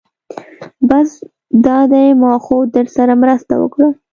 [0.89, 1.09] بس
[1.65, 3.89] دا دی ما خو درسره مرسته وکړه.